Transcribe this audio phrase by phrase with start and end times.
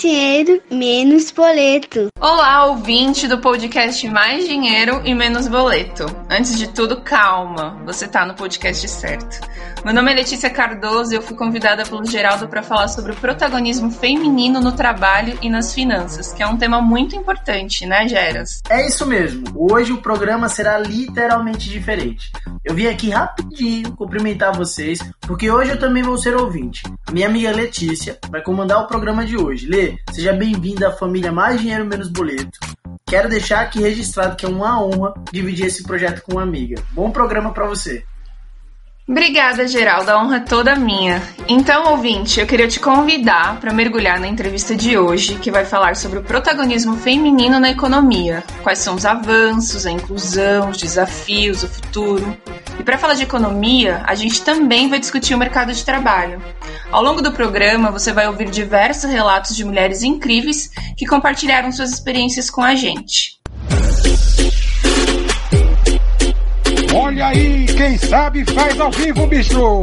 [0.00, 2.08] dinheiro, menos boleto.
[2.18, 6.06] Olá, ouvinte do podcast Mais Dinheiro e Menos Boleto.
[6.30, 9.46] Antes de tudo, calma, você tá no podcast certo.
[9.84, 13.16] Meu nome é Letícia Cardoso e eu fui convidada pelo Geraldo para falar sobre o
[13.16, 18.62] protagonismo feminino no trabalho e nas finanças, que é um tema muito importante, né, Geras?
[18.68, 19.44] É isso mesmo.
[19.54, 22.30] Hoje o programa será literalmente diferente.
[22.64, 26.82] Eu vim aqui rapidinho cumprimentar vocês, porque hoje eu também vou ser ouvinte.
[27.06, 29.66] A minha amiga Letícia vai comandar o programa de hoje.
[29.66, 32.58] Lê, seja bem-vinda à família Mais Dinheiro Menos Boleto.
[33.06, 36.82] Quero deixar aqui registrado que é uma honra dividir esse projeto com uma amiga.
[36.92, 38.04] Bom programa para você.
[39.10, 40.08] Obrigada, Geraldo.
[40.08, 41.20] A honra é toda minha.
[41.48, 45.96] Então, ouvinte, eu queria te convidar para mergulhar na entrevista de hoje, que vai falar
[45.96, 48.44] sobre o protagonismo feminino na economia.
[48.62, 52.38] Quais são os avanços, a inclusão, os desafios, o futuro.
[52.78, 56.40] E para falar de economia, a gente também vai discutir o mercado de trabalho.
[56.92, 61.90] Ao longo do programa, você vai ouvir diversos relatos de mulheres incríveis que compartilharam suas
[61.90, 63.40] experiências com a gente.
[66.92, 69.80] Olha aí, quem sabe faz ao vivo, bicho!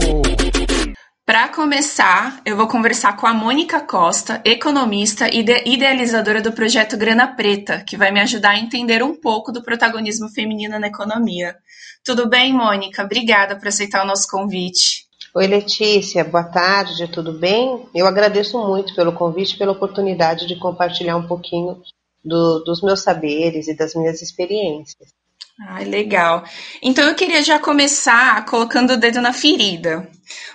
[1.26, 7.28] Para começar, eu vou conversar com a Mônica Costa, economista e idealizadora do projeto Grana
[7.28, 11.56] Preta, que vai me ajudar a entender um pouco do protagonismo feminino na economia.
[12.04, 13.04] Tudo bem, Mônica?
[13.04, 15.06] Obrigada por aceitar o nosso convite.
[15.34, 16.26] Oi, Letícia.
[16.26, 17.86] Boa tarde, tudo bem?
[17.96, 21.82] Eu agradeço muito pelo convite e pela oportunidade de compartilhar um pouquinho
[22.24, 25.17] do, dos meus saberes e das minhas experiências.
[25.60, 26.44] Ai, legal.
[26.82, 30.08] Então eu queria já começar colocando o dedo na ferida.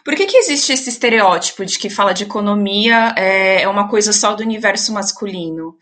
[0.05, 4.13] Por que, que existe esse estereótipo de que fala de economia é, é uma coisa
[4.13, 5.77] só do universo masculino?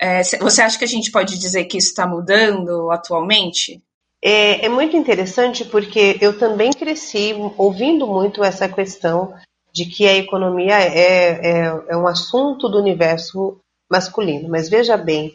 [0.00, 3.82] É, você acha que a gente pode dizer que isso está mudando atualmente?
[4.24, 9.34] É, é, muito interessante porque eu também cresci ouvindo muito essa questão
[9.72, 14.48] de que a economia é, é, é um assunto do universo masculino.
[14.48, 15.34] Mas veja bem,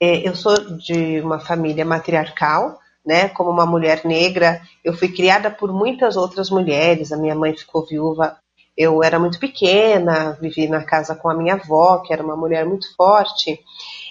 [0.00, 3.28] é, eu sou de uma família matriarcal, né?
[3.28, 7.12] Como uma mulher negra, eu fui criada por muitas outras mulheres.
[7.12, 8.36] A minha mãe ficou viúva.
[8.76, 12.64] Eu era muito pequena, vivi na casa com a minha avó, que era uma mulher
[12.64, 13.60] muito forte.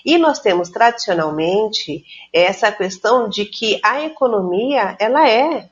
[0.05, 5.69] E nós temos tradicionalmente essa questão de que a economia ela é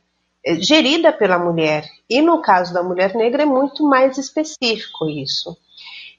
[0.60, 1.86] gerida pela mulher.
[2.10, 5.56] E no caso da mulher negra é muito mais específico isso.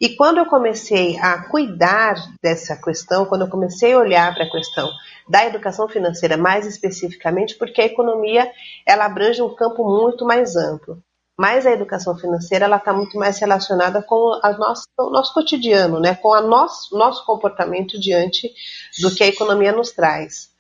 [0.01, 4.51] E quando eu comecei a cuidar dessa questão, quando eu comecei a olhar para a
[4.51, 4.89] questão
[5.29, 8.51] da educação financeira mais especificamente, porque a economia
[8.87, 11.03] ela abrange um campo muito mais amplo.
[11.37, 16.01] Mas a educação financeira ela está muito mais relacionada com a nossa, o nosso cotidiano,
[16.01, 16.15] né?
[16.15, 18.53] com o nosso, nosso comportamento diante
[19.01, 20.51] do que a economia nos traz.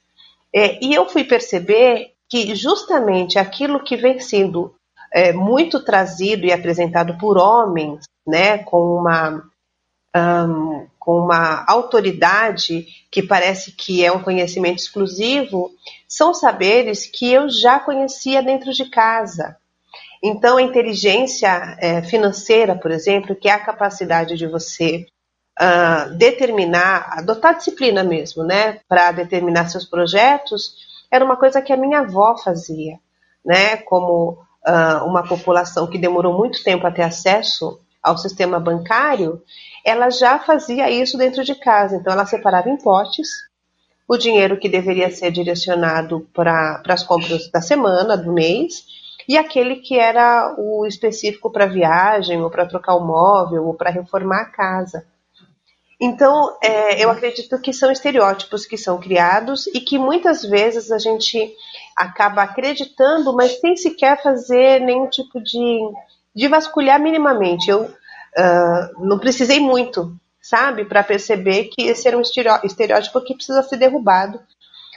[0.54, 4.74] É, e eu fui perceber que justamente aquilo que vem sendo
[5.12, 9.42] é, muito trazido e apresentado por homens né, com uma
[10.14, 15.70] um, com uma autoridade que parece que é um conhecimento exclusivo,
[16.06, 19.56] são saberes que eu já conhecia dentro de casa.
[20.22, 25.06] Então, a inteligência é, financeira, por exemplo, que é a capacidade de você
[25.60, 30.74] uh, determinar, adotar disciplina mesmo, né, para determinar seus projetos,
[31.10, 32.98] era uma coisa que a minha avó fazia,
[33.44, 39.42] né, como uh, uma população que demorou muito tempo a ter acesso ao sistema bancário,
[39.84, 41.96] ela já fazia isso dentro de casa.
[41.96, 43.28] Então, ela separava em potes
[44.06, 48.84] o dinheiro que deveria ser direcionado para as compras da semana, do mês,
[49.28, 53.90] e aquele que era o específico para viagem, ou para trocar o móvel, ou para
[53.90, 55.04] reformar a casa.
[56.00, 60.98] Então, é, eu acredito que são estereótipos que são criados e que muitas vezes a
[60.98, 61.52] gente
[61.98, 65.80] acaba acreditando, mas sem sequer fazer nenhum tipo de
[66.38, 67.68] de vasculhar minimamente.
[67.68, 73.60] Eu uh, não precisei muito, sabe, para perceber que esse era um estereótipo que precisa
[73.64, 74.40] ser derrubado,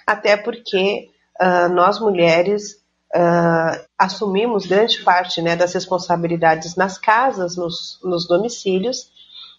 [0.05, 1.09] até porque
[1.41, 2.73] uh, nós mulheres
[3.15, 9.09] uh, assumimos grande parte né, das responsabilidades nas casas, nos, nos domicílios,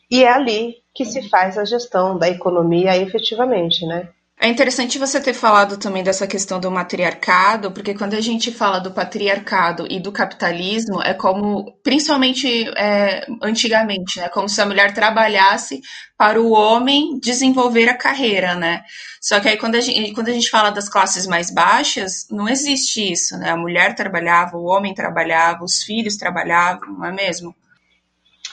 [0.08, 4.08] e é ali que se faz a gestão da economia efetivamente, né?
[4.44, 8.80] É interessante você ter falado também dessa questão do matriarcado, porque quando a gente fala
[8.80, 14.28] do patriarcado e do capitalismo, é como, principalmente é, antigamente, né?
[14.30, 15.80] Como se a mulher trabalhasse
[16.18, 18.82] para o homem desenvolver a carreira, né?
[19.20, 22.48] Só que aí quando a gente, quando a gente fala das classes mais baixas, não
[22.48, 23.50] existe isso, né?
[23.50, 27.54] A mulher trabalhava, o homem trabalhava, os filhos trabalhavam, não é mesmo?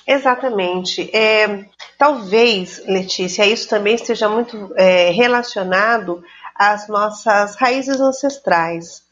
[0.09, 1.15] Exatamente.
[1.15, 1.65] É,
[1.95, 6.23] talvez, Letícia, isso também esteja muito é, relacionado
[6.55, 9.03] às nossas raízes ancestrais.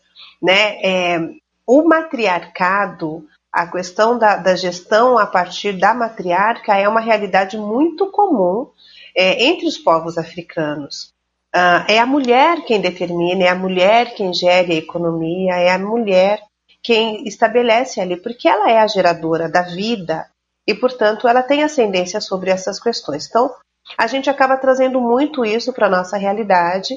[0.42, 0.82] Né?
[0.82, 1.20] É,
[1.68, 3.24] o matriarcado,
[3.54, 8.72] a questão da, da, gestão a partir da matriarca é uma realidade muito comum
[9.16, 11.14] é, entre os povos africanos.
[11.56, 15.80] Uh, é a mulher quem determina, é a mulher quem gere a economia, é a
[15.80, 16.42] mulher
[16.82, 20.26] quem estabelece ali, porque ela é a geradora da vida
[20.68, 23.28] e, portanto, ela tem ascendência sobre essas questões.
[23.28, 23.56] Então,
[23.98, 26.94] a gente acaba trazendo muito isso para a nossa realidade.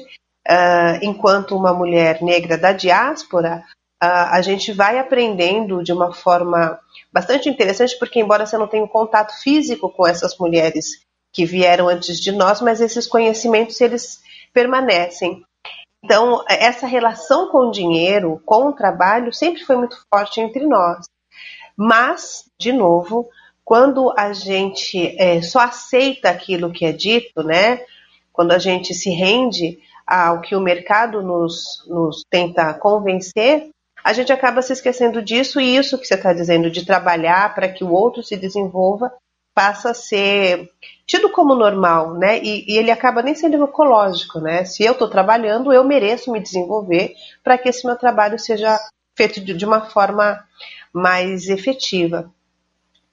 [0.47, 3.63] Uh, enquanto uma mulher negra da diáspora,
[4.03, 6.79] uh, a gente vai aprendendo de uma forma
[7.13, 10.99] bastante interessante, porque, embora você não tenha um contato físico com essas mulheres
[11.33, 14.19] que vieram antes de nós, mas esses conhecimentos eles
[14.53, 15.43] permanecem.
[16.03, 21.05] Então, essa relação com o dinheiro, com o trabalho, sempre foi muito forte entre nós.
[21.77, 23.29] Mas, de novo,
[23.63, 27.81] quando a gente é, só aceita aquilo que é dito, né?
[28.33, 33.69] Quando a gente se rende ao que o mercado nos, nos tenta convencer,
[34.03, 37.69] a gente acaba se esquecendo disso e isso que você está dizendo, de trabalhar para
[37.69, 39.13] que o outro se desenvolva,
[39.53, 40.69] passa a ser
[41.05, 42.39] tido como normal, né?
[42.41, 44.65] E, e ele acaba nem sendo ecológico, né?
[44.65, 47.13] Se eu estou trabalhando, eu mereço me desenvolver
[47.43, 48.79] para que esse meu trabalho seja
[49.15, 50.43] feito de, de uma forma
[50.93, 52.31] mais efetiva.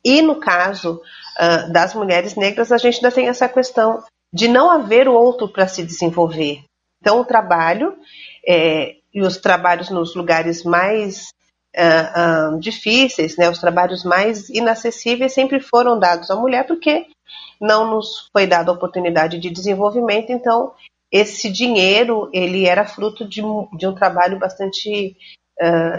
[0.05, 1.00] E no caso
[1.39, 4.03] uh, das mulheres negras, a gente ainda tem essa questão
[4.33, 6.62] de não haver o outro para se desenvolver.
[7.00, 7.97] Então, o trabalho
[8.47, 11.29] é, e os trabalhos nos lugares mais
[11.77, 17.06] uh, uh, difíceis, né, os trabalhos mais inacessíveis, sempre foram dados à mulher, porque
[17.61, 20.31] não nos foi dada a oportunidade de desenvolvimento.
[20.31, 20.73] Então,
[21.11, 23.41] esse dinheiro ele era fruto de,
[23.77, 25.17] de um trabalho bastante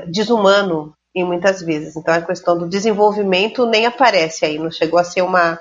[0.07, 1.95] desumano e muitas vezes.
[1.95, 5.59] Então a questão do desenvolvimento nem aparece aí, não chegou a ser uma,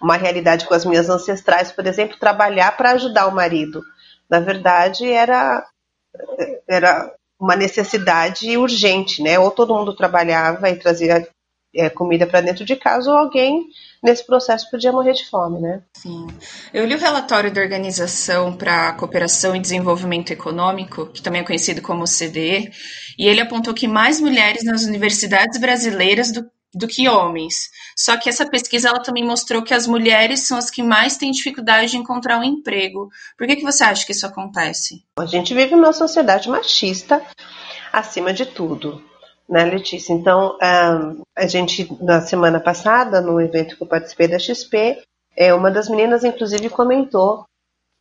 [0.00, 3.82] uma realidade com as minhas ancestrais, por exemplo, trabalhar para ajudar o marido.
[4.28, 5.66] Na verdade, era,
[6.68, 9.38] era uma necessidade urgente, né?
[9.38, 11.28] Ou todo mundo trabalhava e trazia
[11.74, 13.68] é, comida para dentro de casa, ou alguém
[14.02, 15.82] nesse processo podia morrer de fome, né?
[15.94, 16.26] Sim.
[16.72, 21.44] Eu li o relatório da Organização para a Cooperação e Desenvolvimento Econômico, que também é
[21.44, 22.70] conhecido como CDE,
[23.18, 27.70] e ele apontou que mais mulheres nas universidades brasileiras do, do que homens.
[27.96, 31.30] Só que essa pesquisa ela também mostrou que as mulheres são as que mais têm
[31.30, 33.08] dificuldade de encontrar um emprego.
[33.38, 35.02] Por que, que você acha que isso acontece?
[35.18, 37.22] A gente vive numa sociedade machista
[37.92, 39.02] acima de tudo
[39.48, 40.12] né, Letícia?
[40.12, 45.02] Então, a gente, na semana passada, no evento que eu participei da XP,
[45.36, 47.44] é, uma das meninas, inclusive, comentou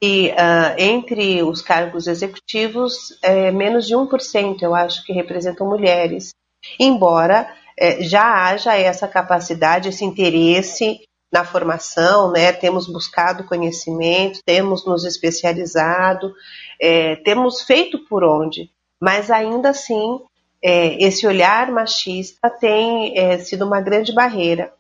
[0.02, 6.32] que uh, entre os cargos executivos, é, menos de 1%, eu acho, que representam mulheres.
[6.78, 11.02] Embora é, já haja essa capacidade, esse interesse
[11.32, 12.52] na formação, né?
[12.52, 16.34] temos buscado conhecimento, temos nos especializado,
[16.80, 18.70] é, temos feito por onde,
[19.02, 20.20] mas ainda assim
[20.64, 24.74] é, esse olhar machista tem é, sido uma grande barreira.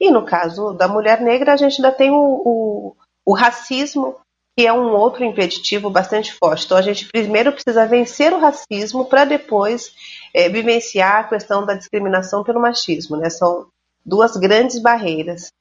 [0.00, 4.16] E no caso da mulher negra, a gente ainda tem o, o, o racismo,
[4.56, 6.64] que é um outro impeditivo bastante forte.
[6.64, 9.92] Então a gente primeiro precisa vencer o racismo para depois
[10.34, 13.16] é, vivenciar a questão da discriminação pelo machismo.
[13.16, 13.30] Né?
[13.30, 13.66] São
[14.04, 15.52] duas grandes barreiras.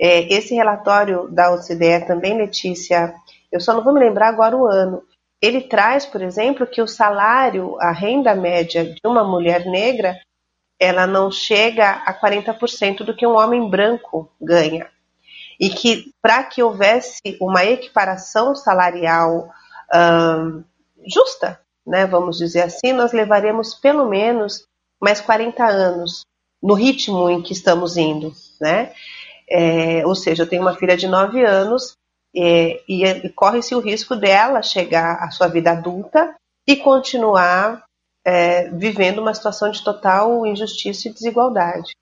[0.00, 3.14] É, esse relatório da OCDE também, Letícia,
[3.52, 5.02] eu só não vou me lembrar agora o ano,
[5.42, 10.16] ele traz, por exemplo, que o salário, a renda média de uma mulher negra,
[10.78, 14.88] ela não chega a 40% do que um homem branco ganha.
[15.58, 19.50] E que para que houvesse uma equiparação salarial
[19.92, 20.62] hum,
[21.06, 24.64] justa, né, vamos dizer assim, nós levaremos pelo menos
[25.00, 26.22] mais 40 anos
[26.62, 28.92] no ritmo em que estamos indo, né?
[29.50, 31.96] É, ou seja, eu tenho uma filha de 9 anos
[32.34, 36.34] e, e corre-se o risco dela chegar à sua vida adulta
[36.66, 37.84] e continuar
[38.24, 41.92] é, vivendo uma situação de total injustiça e desigualdade.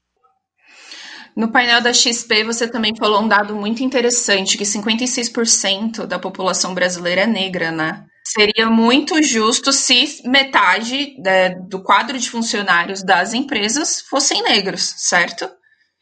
[1.37, 6.75] No painel da XP, você também falou um dado muito interessante, que 56% da população
[6.75, 8.04] brasileira é negra, né?
[8.26, 15.50] Seria muito justo se metade né, do quadro de funcionários das empresas fossem negros, certo?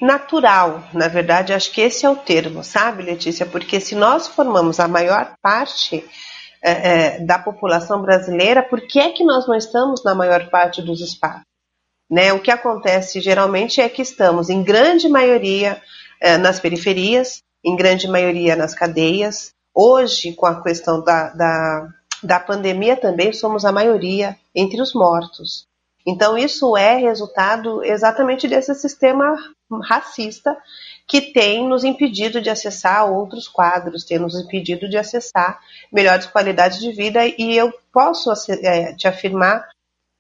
[0.00, 0.84] Natural.
[0.92, 3.44] Na verdade, acho que esse é o termo, sabe, Letícia?
[3.44, 6.04] Porque se nós formamos a maior parte
[6.62, 10.82] é, é, da população brasileira, por que é que nós não estamos na maior parte
[10.82, 11.42] dos espaços?
[12.10, 12.32] Né?
[12.32, 15.80] O que acontece geralmente é que estamos, em grande maioria,
[16.20, 19.50] é, nas periferias, em grande maioria nas cadeias.
[19.74, 21.88] Hoje, com a questão da, da,
[22.22, 25.66] da pandemia, também somos a maioria entre os mortos.
[26.06, 29.36] Então, isso é resultado exatamente desse sistema
[29.76, 30.56] racista
[31.06, 35.60] que tem nos impedido de acessar outros quadros, tem nos impedido de acessar
[35.92, 37.20] melhores qualidades de vida.
[37.26, 38.30] E eu posso
[38.62, 39.68] é, te afirmar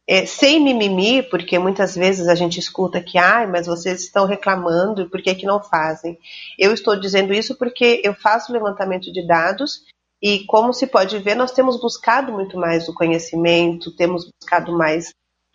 [0.08, 5.10] é, sem mimimi, porque muitas vezes a gente escuta que, ai, mas vocês estão reclamando,
[5.10, 6.18] por que, que não fazem?
[6.58, 9.82] Eu estou dizendo isso porque eu faço levantamento de dados
[10.22, 15.12] e, como se pode ver, nós temos buscado muito mais o conhecimento, temos buscado mais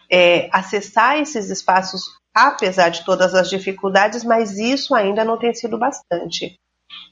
[0.09, 5.77] é, acessar esses espaços, apesar de todas as dificuldades, mas isso ainda não tem sido
[5.77, 6.57] bastante.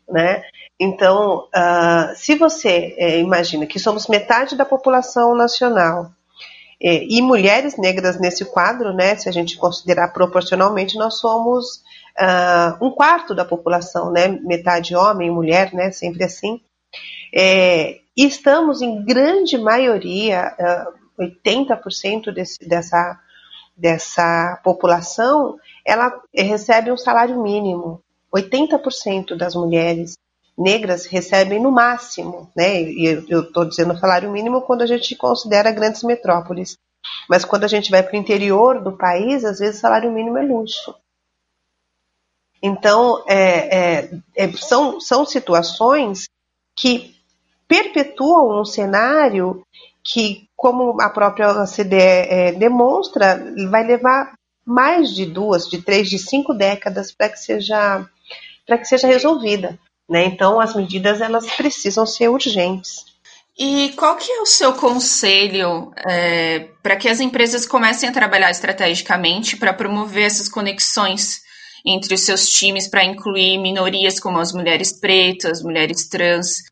[0.09, 0.43] Né?
[0.79, 6.11] Então, uh, se você é, imagina que somos metade da população nacional,
[6.83, 11.83] é, e mulheres negras nesse quadro, né, se a gente considerar proporcionalmente, nós somos
[12.19, 16.59] uh, um quarto da população, né, metade homem e mulher, né, sempre assim.
[17.33, 20.55] É, e estamos em grande maioria,
[21.19, 23.19] uh, 80% desse, dessa,
[23.81, 28.01] dessa população, ela recebe um salário mínimo.
[28.33, 30.13] 80% das mulheres
[30.57, 32.81] negras recebem no máximo, né?
[32.81, 36.77] E eu estou dizendo salário mínimo quando a gente considera grandes metrópoles.
[37.27, 40.43] Mas quando a gente vai para o interior do país, às vezes salário mínimo é
[40.43, 40.93] luxo.
[42.61, 46.29] Então, é, é, é, são, são situações
[46.77, 47.15] que
[47.67, 49.65] perpetuam um cenário
[50.03, 54.33] que, como a própria OCDE é, demonstra, vai levar
[54.65, 58.05] mais de duas, de três, de cinco décadas para que seja
[58.65, 59.77] para que seja resolvida.
[60.09, 60.25] Né?
[60.25, 63.05] Então, as medidas elas precisam ser urgentes.
[63.57, 68.49] E qual que é o seu conselho é, para que as empresas comecem a trabalhar
[68.49, 71.41] estrategicamente para promover essas conexões
[71.85, 76.70] entre os seus times para incluir minorias como as mulheres pretas, mulheres trans?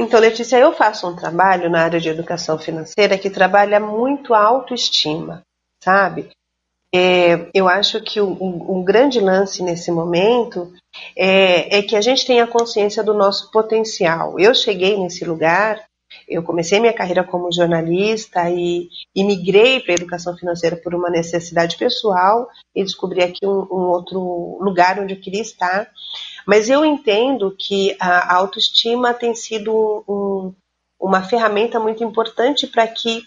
[0.00, 4.42] Então, Letícia, eu faço um trabalho na área de educação financeira que trabalha muito a
[4.42, 5.42] autoestima,
[5.84, 6.30] sabe?
[6.90, 10.72] É, eu acho que o, grande lance nesse momento
[11.14, 14.40] é, é, que a gente tenha consciência do nosso potencial.
[14.40, 15.84] Eu cheguei nesse lugar,
[16.26, 21.10] eu comecei minha carreira como jornalista e, e migrei para a educação financeira por uma
[21.10, 25.90] necessidade pessoal e descobri aqui um, um outro lugar onde eu queria estar.
[26.46, 30.52] Mas eu entendo que a autoestima tem sido um,
[31.00, 33.24] uma ferramenta muito importante para que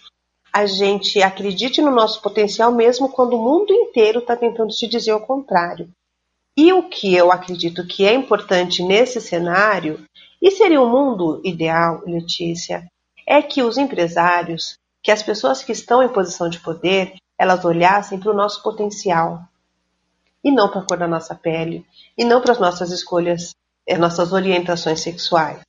[0.51, 5.13] a gente acredite no nosso potencial mesmo quando o mundo inteiro está tentando te dizer
[5.13, 5.89] o contrário.
[6.55, 10.05] E o que eu acredito que é importante nesse cenário,
[10.39, 12.85] e seria o um mundo ideal, Letícia,
[13.25, 18.19] é que os empresários, que as pessoas que estão em posição de poder, elas olhassem
[18.19, 19.41] para o nosso potencial
[20.43, 21.85] e não para a cor da nossa pele
[22.17, 23.55] e não para as nossas escolhas,
[23.87, 25.61] as eh, nossas orientações sexuais.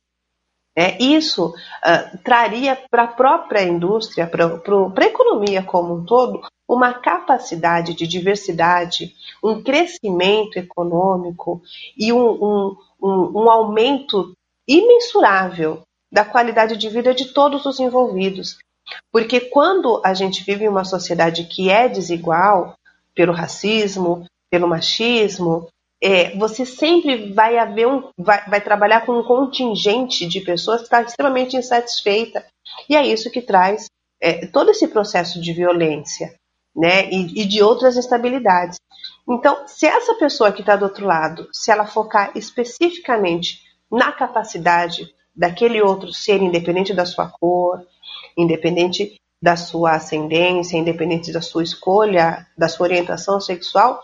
[0.77, 6.93] É, isso uh, traria para a própria indústria, para a economia como um todo, uma
[6.93, 11.61] capacidade de diversidade, um crescimento econômico
[11.97, 14.33] e um, um, um, um aumento
[14.67, 18.57] imensurável da qualidade de vida de todos os envolvidos.
[19.11, 22.75] Porque quando a gente vive em uma sociedade que é desigual,
[23.13, 25.67] pelo racismo, pelo machismo,
[26.01, 30.85] é, você sempre vai haver um, vai, vai, trabalhar com um contingente de pessoas que
[30.85, 32.45] está extremamente insatisfeita
[32.89, 33.87] e é isso que traz
[34.21, 36.33] é, todo esse processo de violência,
[36.75, 38.77] né, e, e de outras instabilidades.
[39.27, 43.61] Então, se essa pessoa que está do outro lado, se ela focar especificamente
[43.91, 47.81] na capacidade daquele outro ser, independente da sua cor,
[48.37, 54.01] independente da sua ascendência, independente da sua escolha, da sua orientação sexual,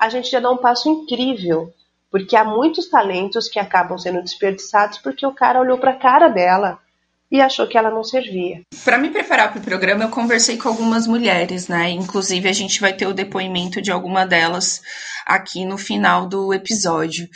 [0.00, 1.72] a gente já dá um passo incrível,
[2.10, 6.28] porque há muitos talentos que acabam sendo desperdiçados porque o cara olhou para a cara
[6.28, 6.78] dela
[7.30, 8.62] e achou que ela não servia.
[8.84, 11.90] Para me preparar para o programa, eu conversei com algumas mulheres, né?
[11.90, 14.82] Inclusive, a gente vai ter o depoimento de alguma delas
[15.24, 17.28] aqui no final do episódio.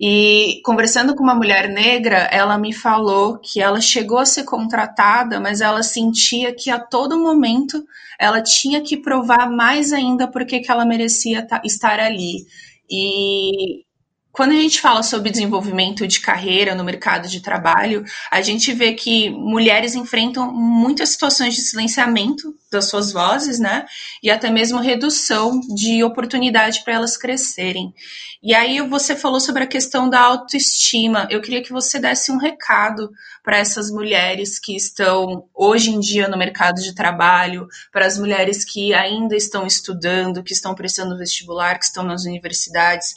[0.00, 5.38] E conversando com uma mulher negra, ela me falou que ela chegou a ser contratada,
[5.38, 7.84] mas ela sentia que a todo momento
[8.18, 12.46] ela tinha que provar mais ainda porque que ela merecia estar ali.
[12.90, 13.84] E
[14.32, 18.94] quando a gente fala sobre desenvolvimento de carreira no mercado de trabalho, a gente vê
[18.94, 23.84] que mulheres enfrentam muitas situações de silenciamento das suas vozes, né?
[24.22, 27.94] E até mesmo redução de oportunidade para elas crescerem.
[28.42, 31.28] E aí você falou sobre a questão da autoestima.
[31.30, 33.12] Eu queria que você desse um recado
[33.44, 38.64] para essas mulheres que estão hoje em dia no mercado de trabalho, para as mulheres
[38.64, 43.14] que ainda estão estudando, que estão prestando vestibular, que estão nas universidades.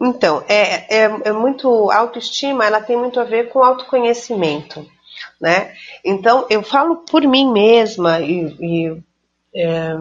[0.00, 4.86] Então, é, é, é muito autoestima, ela tem muito a ver com autoconhecimento,
[5.40, 5.72] né?
[6.04, 9.02] Então, eu falo por mim mesma e, e
[9.54, 9.94] é,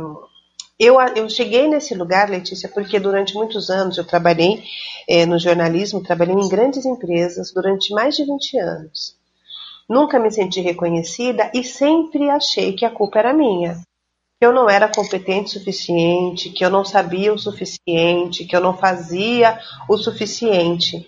[0.80, 4.64] eu, eu cheguei nesse lugar, Letícia, porque durante muitos anos eu trabalhei
[5.08, 9.16] é, no jornalismo, trabalhei em grandes empresas durante mais de 20 anos.
[9.90, 13.82] Nunca me senti reconhecida e sempre achei que a culpa era minha.
[14.44, 18.60] Que eu não era competente o suficiente, que eu não sabia o suficiente, que eu
[18.60, 19.58] não fazia
[19.88, 21.08] o suficiente.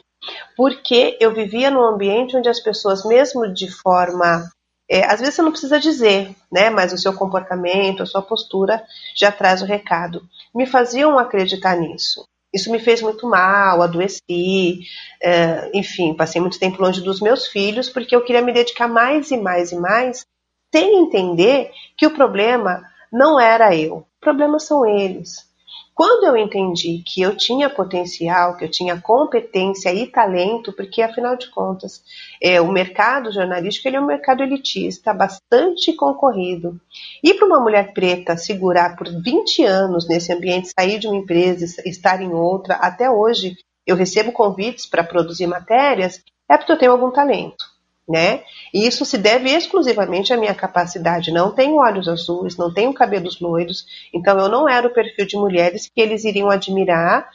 [0.55, 4.49] Porque eu vivia num ambiente onde as pessoas, mesmo de forma.
[4.89, 6.69] É, às vezes você não precisa dizer, né?
[6.69, 8.81] Mas o seu comportamento, a sua postura
[9.13, 10.21] já traz o recado.
[10.55, 12.23] Me faziam acreditar nisso.
[12.53, 14.79] Isso me fez muito mal, adoeci,
[15.21, 19.29] é, enfim, passei muito tempo longe dos meus filhos porque eu queria me dedicar mais
[19.29, 20.25] e mais e mais,
[20.73, 22.81] sem entender que o problema
[23.15, 25.45] não era eu, o problema são eles.
[25.93, 31.37] Quando eu entendi que eu tinha potencial, que eu tinha competência e talento, porque afinal
[31.37, 32.03] de contas,
[32.43, 36.77] é, o mercado jornalístico ele é um mercado elitista, bastante concorrido.
[37.23, 41.81] E para uma mulher preta segurar por 20 anos nesse ambiente, sair de uma empresa,
[41.85, 43.55] estar em outra, até hoje
[43.87, 47.74] eu recebo convites para produzir matérias, é porque eu tenho algum talento
[48.07, 48.43] né?
[48.73, 51.31] E isso se deve exclusivamente à minha capacidade.
[51.31, 55.37] Não tenho olhos azuis, não tenho cabelos loiros, então eu não era o perfil de
[55.37, 57.29] mulheres que eles iriam admirar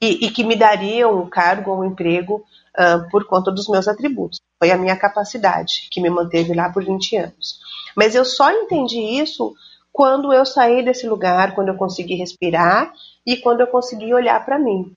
[0.00, 2.44] e, e que me dariam um cargo ou um emprego
[2.76, 4.40] uh, por conta dos meus atributos.
[4.58, 7.60] Foi a minha capacidade que me manteve lá por 20 anos.
[7.96, 9.54] Mas eu só entendi isso
[9.92, 12.92] quando eu saí desse lugar, quando eu consegui respirar
[13.26, 14.92] e quando eu consegui olhar para mim.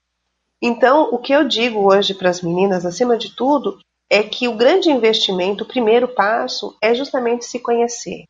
[0.62, 3.78] Então, o que eu digo hoje para as meninas, acima de tudo,
[4.10, 8.26] é que o grande investimento, o primeiro passo, é justamente se conhecer.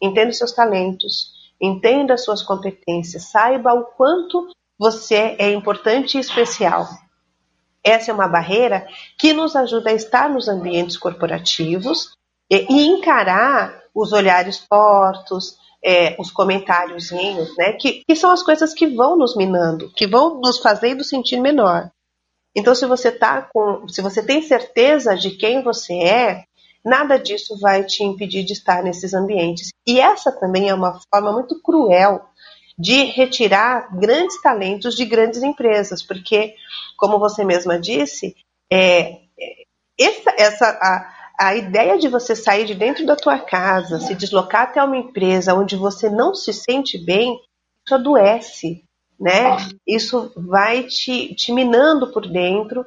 [0.00, 6.20] Entenda os seus talentos, entenda as suas competências, saiba o quanto você é importante e
[6.20, 6.88] especial.
[7.84, 8.86] Essa é uma barreira
[9.18, 12.16] que nos ajuda a estar nos ambientes corporativos
[12.50, 18.86] e, encarar os olhares tortos, é, os comentáriozinhos, né, que, que são as coisas que
[18.86, 21.90] vão nos minando, que vão nos fazendo sentir menor.
[22.56, 26.44] Então, se você tá com, se você tem certeza de quem você é,
[26.84, 29.68] nada disso vai te impedir de estar nesses ambientes.
[29.86, 32.24] E essa também é uma forma muito cruel
[32.78, 36.54] de retirar grandes talentos de grandes empresas, porque,
[36.96, 38.34] como você mesma disse,
[38.72, 39.18] é,
[39.98, 44.62] essa, essa a, a ideia de você sair de dentro da tua casa, se deslocar
[44.62, 47.38] até uma empresa onde você não se sente bem,
[47.86, 48.82] isso adoece
[49.20, 49.56] né?
[49.86, 52.86] Isso vai te, te minando por dentro.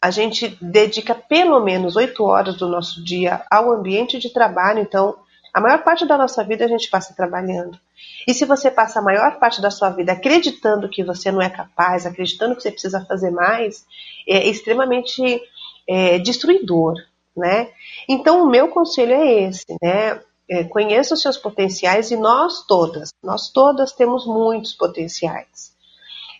[0.00, 5.16] A gente dedica pelo menos oito horas do nosso dia ao ambiente de trabalho, então
[5.52, 7.78] a maior parte da nossa vida a gente passa trabalhando.
[8.26, 11.50] E se você passa a maior parte da sua vida acreditando que você não é
[11.50, 13.84] capaz, acreditando que você precisa fazer mais,
[14.26, 15.40] é extremamente
[15.86, 16.94] é, destruidor,
[17.36, 17.70] né?
[18.08, 20.20] Então o meu conselho é esse, né?
[20.48, 25.73] É, conheça os seus potenciais e nós todas, nós todas temos muitos potenciais.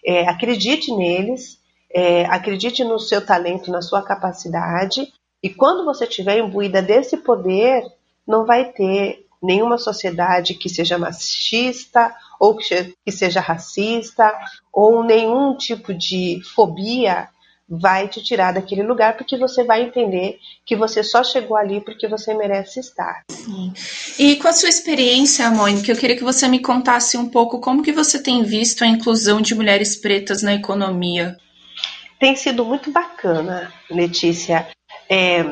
[0.04, 1.58] É, acredite neles,
[1.90, 5.12] é, acredite no seu talento, na sua capacidade,
[5.42, 7.84] e quando você estiver imbuída desse poder,
[8.26, 14.32] não vai ter nenhuma sociedade que seja machista ou que seja racista
[14.72, 17.28] ou nenhum tipo de fobia
[17.68, 22.06] vai te tirar daquele lugar porque você vai entender que você só chegou ali porque
[22.06, 23.22] você merece estar.
[23.30, 23.72] Sim.
[24.18, 27.82] E com a sua experiência, Mônica, eu queria que você me contasse um pouco como
[27.82, 31.36] que você tem visto a inclusão de mulheres pretas na economia.
[32.18, 34.68] Tem sido muito bacana, Letícia.
[35.08, 35.44] É,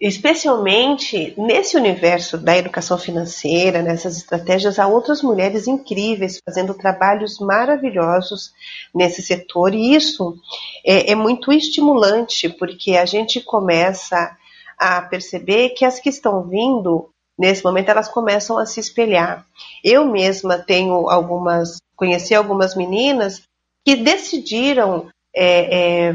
[0.00, 8.52] especialmente nesse universo da educação financeira, nessas estratégias, há outras mulheres incríveis fazendo trabalhos maravilhosos
[8.94, 10.36] nesse setor, e isso
[10.84, 14.36] é, é muito estimulante, porque a gente começa
[14.78, 19.46] a perceber que as que estão vindo nesse momento elas começam a se espelhar.
[19.82, 23.42] Eu mesma tenho algumas, conheci algumas meninas
[23.84, 26.14] que decidiram é, é,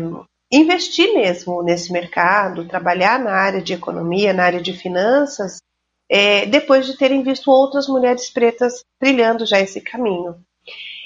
[0.51, 5.59] investir mesmo nesse mercado, trabalhar na área de economia, na área de finanças,
[6.09, 10.35] é, depois de terem visto outras mulheres pretas trilhando já esse caminho.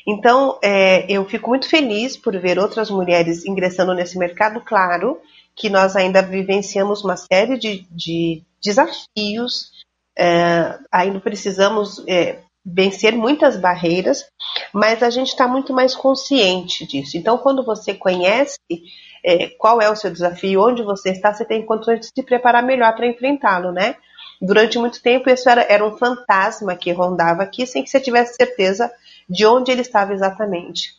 [0.07, 5.19] Então, é, eu fico muito feliz por ver outras mulheres ingressando nesse mercado, claro
[5.55, 9.71] que nós ainda vivenciamos uma série de, de desafios,
[10.17, 14.25] é, ainda precisamos é, vencer muitas barreiras,
[14.73, 17.17] mas a gente está muito mais consciente disso.
[17.17, 18.57] Então, quando você conhece
[19.25, 22.61] é, qual é o seu desafio, onde você está, você tem condições de se preparar
[22.61, 23.95] melhor para enfrentá-lo, né?
[24.39, 28.35] Durante muito tempo, isso era, era um fantasma que rondava aqui, sem que você tivesse
[28.35, 28.91] certeza
[29.27, 30.91] de onde ele estava exatamente.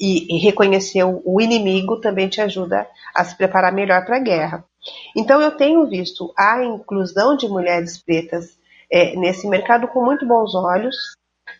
[0.00, 4.64] E, e reconhecer o inimigo também te ajuda a se preparar melhor para a guerra.
[5.16, 8.58] Então, eu tenho visto a inclusão de mulheres pretas
[8.90, 10.96] é, nesse mercado com muito bons olhos.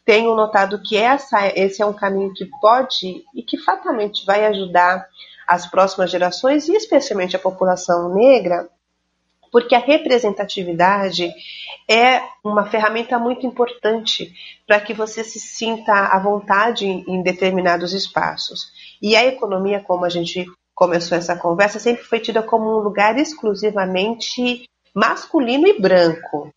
[0.04, 5.06] Tenho notado que essa, esse é um caminho que pode e que fatalmente vai ajudar
[5.46, 8.68] as próximas gerações e especialmente a população negra,
[9.50, 11.30] porque a representatividade
[11.88, 14.32] é uma ferramenta muito importante
[14.66, 18.72] para que você se sinta à vontade em determinados espaços.
[19.00, 23.18] E a economia, como a gente começou essa conversa, sempre foi tida como um lugar
[23.18, 26.50] exclusivamente masculino e branco.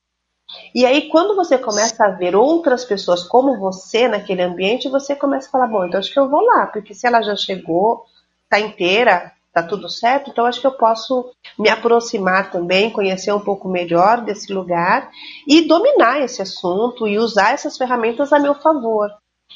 [0.74, 5.48] E aí, quando você começa a ver outras pessoas como você naquele ambiente, você começa
[5.48, 8.06] a falar: bom, então acho que eu vou lá, porque se ela já chegou,
[8.46, 13.40] está inteira, está tudo certo, então acho que eu posso me aproximar também, conhecer um
[13.40, 15.10] pouco melhor desse lugar
[15.48, 19.10] e dominar esse assunto e usar essas ferramentas a meu favor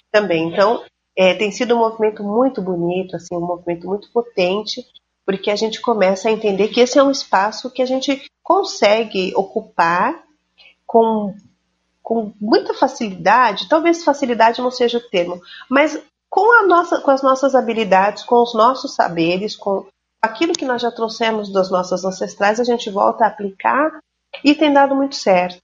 [0.09, 0.47] também.
[0.47, 0.83] Então,
[1.17, 4.85] é, tem sido um movimento muito bonito, assim, um movimento muito potente,
[5.25, 9.33] porque a gente começa a entender que esse é um espaço que a gente consegue
[9.35, 10.23] ocupar
[10.87, 11.35] com,
[12.01, 17.55] com muita facilidade, talvez facilidade não seja o termo, mas com, nossa, com as nossas
[17.55, 19.87] habilidades, com os nossos saberes, com
[20.21, 23.99] aquilo que nós já trouxemos das nossas ancestrais, a gente volta a aplicar
[24.43, 25.61] e tem dado muito certo.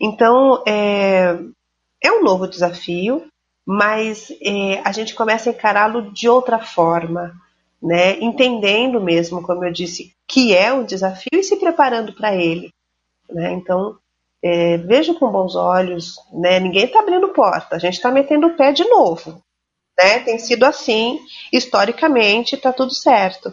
[0.00, 1.38] Então, é,
[2.02, 3.26] é um novo desafio,
[3.64, 7.32] mas é, a gente começa a encará-lo de outra forma,
[7.80, 8.18] né?
[8.18, 12.72] entendendo mesmo, como eu disse, que é um desafio e se preparando para ele.
[13.30, 13.52] Né?
[13.52, 13.96] Então,
[14.42, 16.58] é, vejo com bons olhos, né?
[16.58, 19.40] ninguém está abrindo porta, a gente está metendo o pé de novo
[19.98, 20.20] né?
[20.20, 21.18] Tem sido assim,
[21.52, 23.52] historicamente, está tudo certo.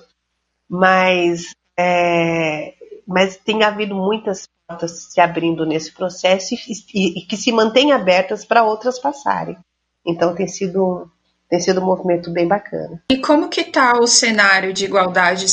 [0.69, 2.75] Mas, é,
[3.07, 6.57] mas tem havido muitas portas se abrindo nesse processo e,
[6.93, 9.57] e, e que se mantêm abertas para outras passarem.
[10.05, 11.09] Então tem sido
[11.47, 13.03] tem sido um movimento bem bacana.
[13.09, 15.45] E como que está o cenário de igualdade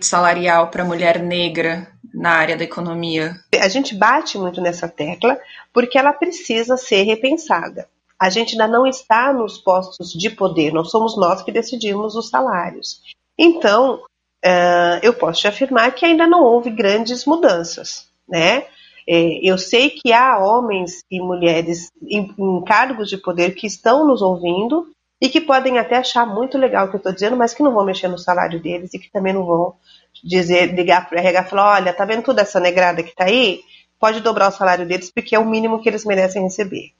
[0.00, 3.34] salarial para a mulher negra na área da economia?
[3.60, 5.36] A gente bate muito nessa tecla
[5.72, 7.88] porque ela precisa ser repensada
[8.20, 12.28] a gente ainda não está nos postos de poder, não somos nós que decidimos os
[12.28, 13.00] salários.
[13.38, 13.94] Então,
[14.44, 18.66] uh, eu posso te afirmar que ainda não houve grandes mudanças, né?
[19.08, 24.06] É, eu sei que há homens e mulheres em, em, cargos de poder que estão
[24.06, 24.88] nos ouvindo
[25.20, 27.72] e que podem até achar muito legal o que eu estou dizendo, mas que não
[27.72, 29.74] vão mexer no salário deles e que também não vão
[30.22, 33.24] dizer, ligar para o RH e falar: olha, tá vendo toda essa negrada que está
[33.24, 33.60] aí?
[33.98, 36.92] Pode dobrar o salário deles porque é o mínimo que eles merecem receber.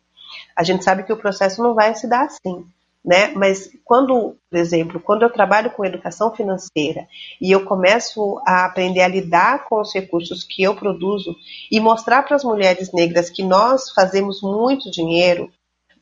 [0.57, 2.65] A gente sabe que o processo não vai se dar assim.
[3.03, 3.29] Né?
[3.29, 7.09] Mas quando, por exemplo, quando eu trabalho com educação financeira
[7.41, 11.35] e eu começo a aprender a lidar com os recursos que eu produzo
[11.73, 15.51] e mostrar para as mulheres negras que nós fazemos muito dinheiro,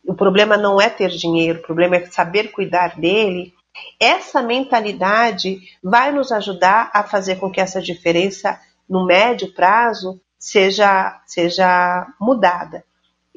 [0.04, 3.54] o problema não é ter dinheiro, o problema é saber cuidar dele.
[4.00, 11.20] Essa mentalidade vai nos ajudar a fazer com que essa diferença no médio prazo seja,
[11.26, 12.82] seja mudada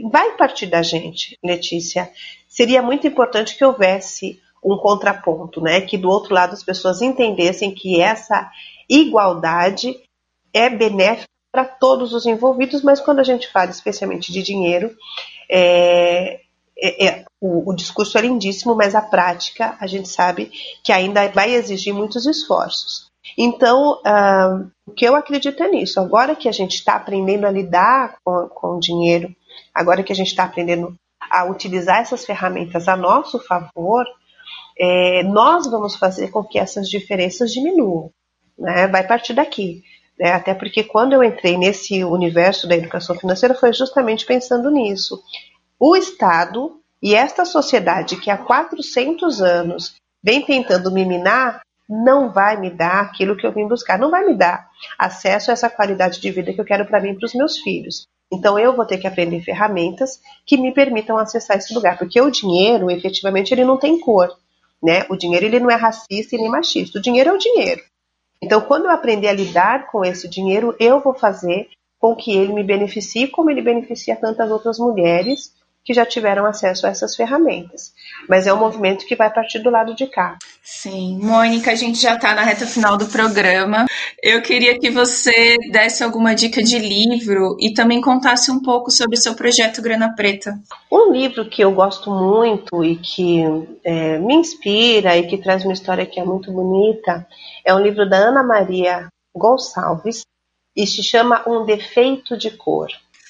[0.09, 2.09] vai partir da gente, Letícia.
[2.47, 5.81] Seria muito importante que houvesse um contraponto, né?
[5.81, 8.49] Que do outro lado as pessoas entendessem que essa
[8.89, 9.95] igualdade
[10.53, 14.95] é benéfica para todos os envolvidos, mas quando a gente fala especialmente de dinheiro,
[15.49, 16.39] é,
[16.77, 20.51] é, é, o, o, discurso é lindíssimo, mas a prática a gente sabe
[20.83, 23.11] que ainda vai exigir muitos esforços.
[23.37, 25.99] Então, uh, o que eu acredito é nisso.
[25.99, 29.33] Agora que a gente está aprendendo a lidar com, com o dinheiro,
[29.73, 34.05] agora que a gente está aprendendo a utilizar essas ferramentas a nosso favor,
[34.77, 38.11] é, nós vamos fazer com que essas diferenças diminuam.
[38.57, 38.87] Né?
[38.87, 39.83] Vai partir daqui.
[40.19, 40.31] Né?
[40.31, 45.21] Até porque quando eu entrei nesse universo da educação financeira foi justamente pensando nisso.
[45.79, 52.57] O Estado e esta sociedade que há 400 anos vem tentando me minar não vai
[52.57, 56.21] me dar aquilo que eu vim buscar, não vai me dar acesso a essa qualidade
[56.21, 58.07] de vida que eu quero para mim e para os meus filhos.
[58.31, 62.31] Então eu vou ter que aprender ferramentas que me permitam acessar esse lugar, porque o
[62.31, 64.29] dinheiro, efetivamente, ele não tem cor,
[64.81, 65.05] né?
[65.09, 66.99] O dinheiro ele não é racista e nem machista.
[66.99, 67.81] O dinheiro é o dinheiro.
[68.41, 72.53] Então, quando eu aprender a lidar com esse dinheiro, eu vou fazer com que ele
[72.53, 77.93] me beneficie como ele beneficia tantas outras mulheres que já tiveram acesso a essas ferramentas.
[78.29, 80.37] Mas é um movimento que vai partir do lado de cá.
[80.63, 83.85] Sim, Mônica, a gente já está na reta final do programa.
[84.21, 89.17] Eu queria que você desse alguma dica de livro e também contasse um pouco sobre
[89.17, 90.59] o seu projeto Grana Preta.
[90.91, 93.43] Um livro que eu gosto muito e que
[93.83, 97.27] é, me inspira e que traz uma história que é muito bonita
[97.65, 100.23] é um livro da Ana Maria Gonçalves
[100.75, 102.87] e se chama Um Defeito de Cor.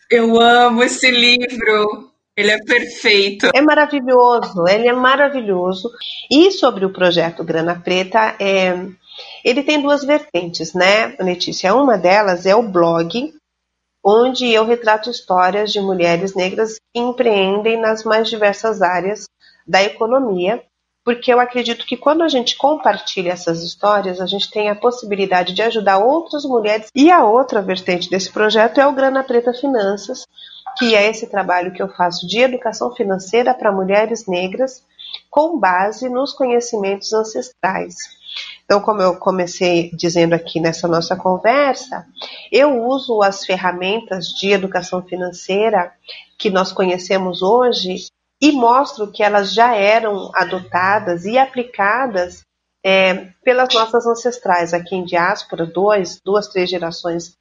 [0.09, 2.10] Eu amo esse livro.
[2.35, 3.49] Ele é perfeito.
[3.53, 5.91] É maravilhoso, ele é maravilhoso.
[6.29, 8.73] E sobre o projeto Grana Preta, é,
[9.43, 11.75] ele tem duas vertentes, né, Letícia?
[11.75, 13.33] Uma delas é o blog,
[14.03, 19.25] onde eu retrato histórias de mulheres negras que empreendem nas mais diversas áreas
[19.67, 20.63] da economia
[21.03, 25.53] porque eu acredito que quando a gente compartilha essas histórias, a gente tem a possibilidade
[25.53, 26.87] de ajudar outras mulheres.
[26.95, 30.25] E a outra vertente desse projeto é o Grana Preta Finanças,
[30.77, 34.83] que é esse trabalho que eu faço de educação financeira para mulheres negras,
[35.29, 37.95] com base nos conhecimentos ancestrais.
[38.63, 42.05] Então, como eu comecei dizendo aqui nessa nossa conversa,
[42.51, 45.91] eu uso as ferramentas de educação financeira
[46.37, 48.05] que nós conhecemos hoje
[48.41, 52.43] e mostro que elas já eram adotadas e aplicadas
[52.83, 57.37] é, pelas nossas ancestrais aqui em diáspora, dois, duas, três gerações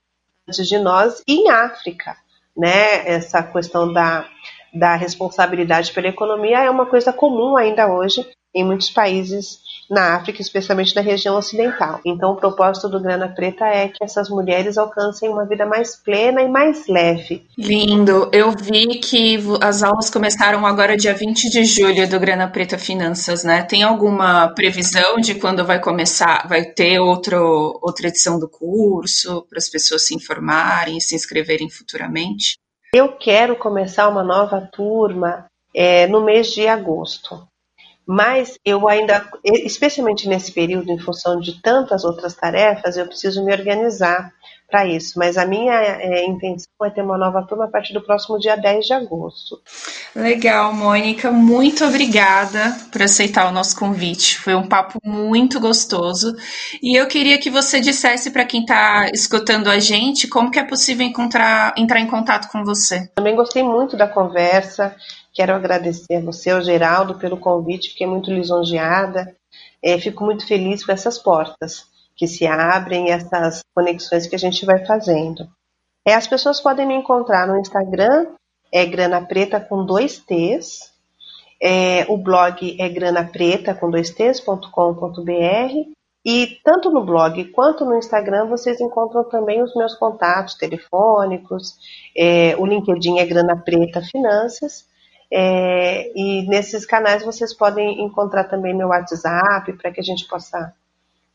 [0.46, 2.16] antes de nós, e em África.
[2.60, 3.08] Né?
[3.08, 4.28] Essa questão da,
[4.74, 9.60] da responsabilidade pela economia é uma coisa comum ainda hoje em muitos países
[9.90, 12.00] na África, especialmente na região ocidental.
[12.04, 16.40] Então, o propósito do Grana Preta é que essas mulheres alcancem uma vida mais plena
[16.42, 17.44] e mais leve.
[17.58, 18.30] Lindo!
[18.32, 23.42] Eu vi que as aulas começaram agora dia 20 de julho do Grana Preta Finanças,
[23.42, 23.62] né?
[23.62, 29.58] Tem alguma previsão de quando vai começar, vai ter outro, outra edição do curso para
[29.58, 32.56] as pessoas se informarem e se inscreverem futuramente?
[32.94, 37.50] Eu quero começar uma nova turma é, no mês de agosto.
[38.12, 43.52] Mas eu ainda, especialmente nesse período, em função de tantas outras tarefas, eu preciso me
[43.52, 44.34] organizar
[44.70, 45.18] para isso.
[45.18, 48.56] Mas a minha é, intenção é ter uma nova turma a partir do próximo dia
[48.56, 49.60] 10 de agosto.
[50.14, 51.30] Legal, Mônica.
[51.30, 54.38] Muito obrigada por aceitar o nosso convite.
[54.38, 56.34] Foi um papo muito gostoso.
[56.82, 60.64] E eu queria que você dissesse para quem está escutando a gente como que é
[60.64, 63.08] possível encontrar, entrar em contato com você.
[63.14, 64.94] Também gostei muito da conversa.
[65.34, 69.34] Quero agradecer a você, ao Geraldo, pelo convite, fiquei muito lisonjeada.
[69.82, 74.66] É, fico muito feliz com essas portas que se abrem, essas conexões que a gente
[74.66, 75.48] vai fazendo.
[76.06, 78.26] É, as pessoas podem me encontrar no Instagram,
[78.70, 80.92] é Grana Preta com dois T's.
[81.62, 84.62] É, o blog é granapreta com dois T's.com.br.
[86.22, 91.74] E tanto no blog quanto no Instagram vocês encontram também os meus contatos telefônicos.
[92.14, 94.84] É, o LinkedIn é Grana Preta Finanças.
[95.32, 100.74] É, e nesses canais vocês podem encontrar também meu WhatsApp para que a gente possa,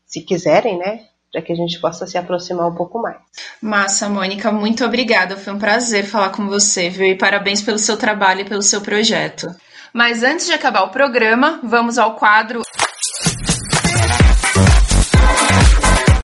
[0.06, 1.00] se quiserem, né?
[1.32, 3.16] Para que a gente possa se aproximar um pouco mais.
[3.60, 5.36] Massa, Mônica, muito obrigada.
[5.36, 7.04] Foi um prazer falar com você, viu?
[7.04, 9.48] E parabéns pelo seu trabalho e pelo seu projeto.
[9.92, 12.62] Mas antes de acabar o programa, vamos ao quadro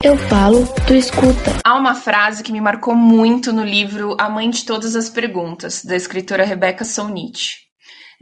[0.05, 1.61] Eu falo, tu escuta.
[1.65, 5.85] Há uma frase que me marcou muito no livro A Mãe de Todas as Perguntas,
[5.85, 7.72] da escritora Rebecca Solnit.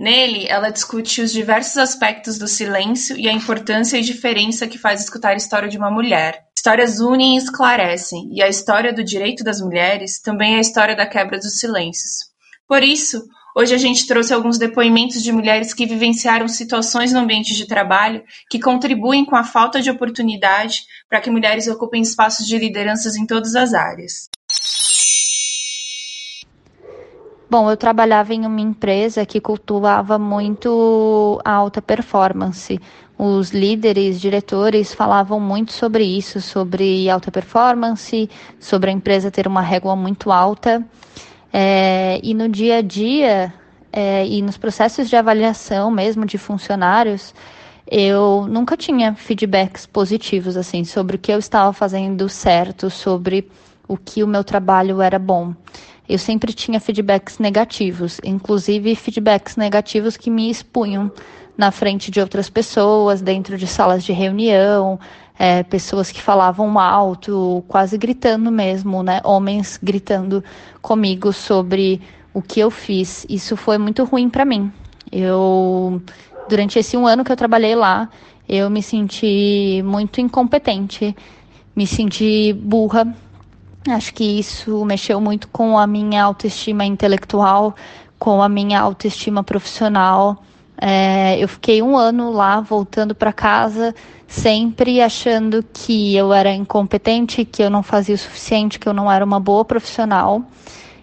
[0.01, 5.03] Nele, ela discute os diversos aspectos do silêncio e a importância e diferença que faz
[5.03, 6.43] escutar a história de uma mulher.
[6.57, 10.97] Histórias unem e esclarecem, e a história do direito das mulheres também é a história
[10.97, 12.31] da quebra dos silêncios.
[12.67, 13.23] Por isso,
[13.57, 18.23] Hoje a gente trouxe alguns depoimentos de mulheres que vivenciaram situações no ambiente de trabalho
[18.49, 23.27] que contribuem com a falta de oportunidade para que mulheres ocupem espaços de lideranças em
[23.27, 24.29] todas as áreas.
[27.51, 32.81] Bom, eu trabalhava em uma empresa que cultuava muito a alta performance.
[33.19, 39.63] Os líderes, diretores falavam muito sobre isso, sobre alta performance, sobre a empresa ter uma
[39.63, 40.87] régua muito alta.
[41.53, 43.53] É, e no dia a dia
[43.93, 47.35] é, e nos processos de avaliação mesmo de funcionários,
[47.85, 53.51] eu nunca tinha feedbacks positivos assim sobre o que eu estava fazendo certo, sobre
[53.89, 55.53] o que o meu trabalho era bom.
[56.11, 61.09] Eu sempre tinha feedbacks negativos, inclusive feedbacks negativos que me expunham
[61.57, 64.99] na frente de outras pessoas, dentro de salas de reunião,
[65.39, 69.21] é, pessoas que falavam alto, quase gritando mesmo, né?
[69.23, 70.43] Homens gritando
[70.83, 72.01] comigo sobre
[72.35, 73.25] o que eu fiz.
[73.29, 74.73] Isso foi muito ruim para mim.
[75.13, 76.03] Eu,
[76.49, 78.11] durante esse um ano que eu trabalhei lá,
[78.49, 81.15] eu me senti muito incompetente,
[81.77, 83.15] me senti burra.
[83.89, 87.75] Acho que isso mexeu muito com a minha autoestima intelectual,
[88.19, 90.45] com a minha autoestima profissional.
[90.79, 93.95] É, eu fiquei um ano lá, voltando para casa,
[94.27, 99.11] sempre achando que eu era incompetente, que eu não fazia o suficiente, que eu não
[99.11, 100.43] era uma boa profissional,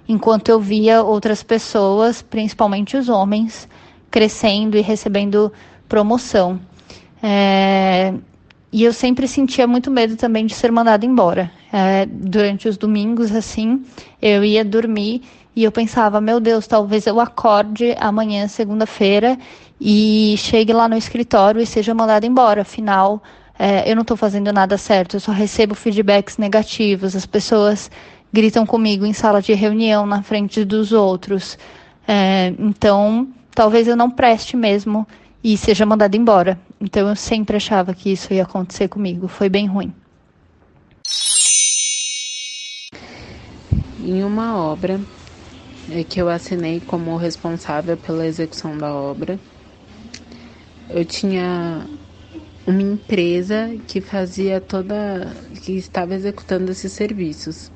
[0.07, 3.67] enquanto eu via outras pessoas, principalmente os homens,
[4.11, 5.51] crescendo e recebendo
[5.89, 6.59] promoção.
[7.23, 8.13] É,
[8.71, 11.56] e eu sempre sentia muito medo também de ser mandada embora.
[11.79, 13.85] É, durante os domingos, assim,
[14.19, 15.21] eu ia dormir
[15.55, 19.37] e eu pensava, meu Deus, talvez eu acorde amanhã, segunda-feira,
[19.79, 22.63] e chegue lá no escritório e seja mandado embora.
[22.63, 23.21] Afinal,
[23.59, 27.91] é, eu não estou fazendo nada certo, eu só recebo feedbacks negativos, as pessoas
[28.33, 31.59] gritam comigo em sala de reunião na frente dos outros.
[32.07, 35.07] É, então, talvez eu não preste mesmo
[35.43, 36.59] e seja mandado embora.
[36.81, 39.27] Então eu sempre achava que isso ia acontecer comigo.
[39.27, 39.93] Foi bem ruim.
[44.07, 45.05] Em uma obra
[45.89, 49.41] é que eu assinei como responsável pela execução da obra,
[50.89, 51.89] eu tinha
[52.67, 57.71] uma empresa que fazia toda, que estava executando esses serviços.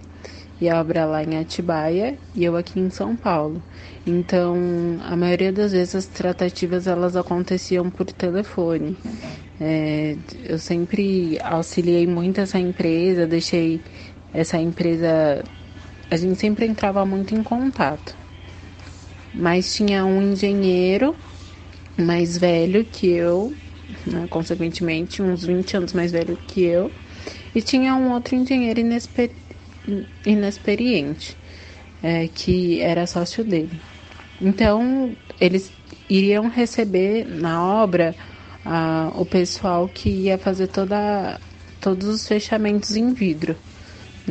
[0.60, 3.64] E a obra lá em Atibaia e eu aqui em São Paulo.
[4.06, 4.56] Então,
[5.02, 9.00] a maioria das vezes as tratativas elas aconteciam por telefone.
[9.60, 13.84] É, eu sempre auxiliei muito essa empresa, deixei
[14.34, 15.44] essa empresa.
[16.12, 18.14] A gente sempre entrava muito em contato.
[19.34, 21.16] Mas tinha um engenheiro
[21.98, 23.54] mais velho que eu,
[24.06, 26.92] né, consequentemente, uns 20 anos mais velho que eu,
[27.56, 29.32] e tinha um outro engenheiro inexper
[30.26, 31.36] inexperiente,
[32.04, 33.82] é, que era sócio dele.
[34.42, 35.72] Então, eles
[36.10, 38.14] iriam receber na obra
[39.16, 41.40] o pessoal que ia fazer toda,
[41.80, 43.56] todos os fechamentos em vidro.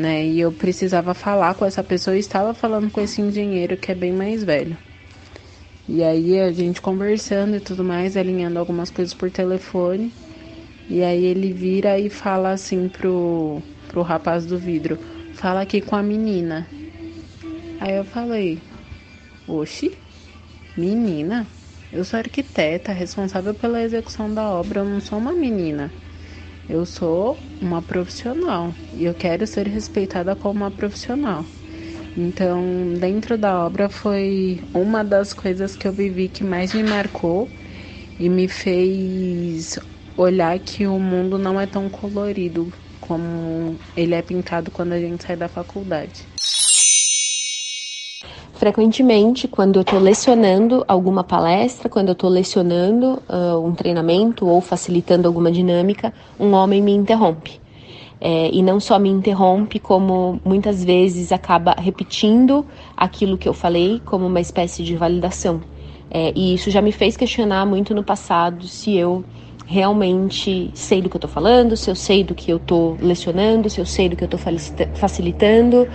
[0.01, 0.25] Né?
[0.25, 3.95] E eu precisava falar com essa pessoa e estava falando com esse engenheiro que é
[3.95, 4.75] bem mais velho.
[5.87, 10.11] E aí a gente conversando e tudo mais, alinhando algumas coisas por telefone.
[10.89, 14.97] E aí ele vira e fala assim pro, pro rapaz do vidro,
[15.35, 16.67] fala aqui com a menina.
[17.79, 18.59] Aí eu falei,
[19.47, 19.99] oxi,
[20.77, 21.47] menina?
[21.93, 25.93] Eu sou arquiteta, responsável pela execução da obra, eu não sou uma menina.
[26.71, 31.45] Eu sou uma profissional e eu quero ser respeitada como uma profissional.
[32.17, 37.49] Então, dentro da obra foi uma das coisas que eu vivi que mais me marcou
[38.21, 39.81] e me fez
[40.17, 45.25] olhar que o mundo não é tão colorido como ele é pintado quando a gente
[45.25, 46.29] sai da faculdade.
[48.61, 54.61] Frequentemente, quando eu estou lecionando alguma palestra, quando eu estou lecionando uh, um treinamento ou
[54.61, 57.59] facilitando alguma dinâmica, um homem me interrompe.
[58.21, 63.99] É, e não só me interrompe, como muitas vezes acaba repetindo aquilo que eu falei
[64.05, 65.63] como uma espécie de validação.
[66.11, 69.25] É, e isso já me fez questionar muito no passado se eu
[69.67, 73.71] realmente sei do que eu estou falando, se eu sei do que eu estou lecionando,
[73.71, 74.41] se eu sei do que eu estou
[74.93, 75.89] facilitando.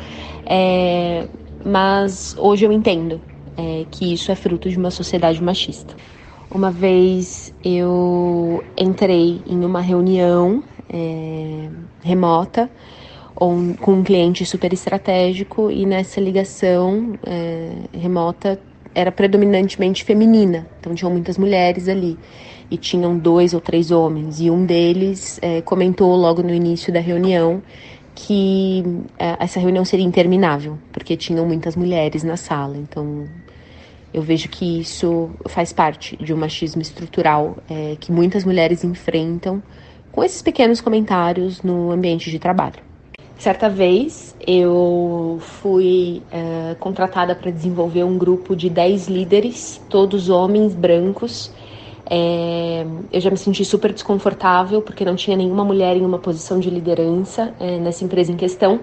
[0.48, 1.28] É,
[1.66, 3.20] mas hoje eu entendo
[3.58, 5.96] é, que isso é fruto de uma sociedade machista.
[6.52, 11.68] Uma vez eu entrei em uma reunião é,
[12.04, 12.70] remota
[13.34, 18.58] com um cliente super estratégico e nessa ligação é, remota
[18.94, 22.18] era predominantemente feminina, então tinham muitas mulheres ali.
[22.72, 24.40] E tinham dois ou três homens.
[24.40, 27.62] E um deles é, comentou logo no início da reunião
[28.16, 28.84] que
[29.20, 33.28] é, essa reunião seria interminável porque tinham muitas mulheres na sala, então
[34.14, 39.62] eu vejo que isso faz parte de um machismo estrutural é, que muitas mulheres enfrentam
[40.12, 42.86] com esses pequenos comentários no ambiente de trabalho.
[43.38, 50.74] Certa vez eu fui é, contratada para desenvolver um grupo de 10 líderes, todos homens
[50.74, 51.52] brancos.
[52.10, 56.60] É, eu já me senti super desconfortável porque não tinha nenhuma mulher em uma posição
[56.60, 58.82] de liderança é, nessa empresa em questão.